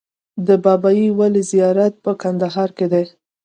[0.47, 3.03] د بابای ولي زیارت په کندهار کې دی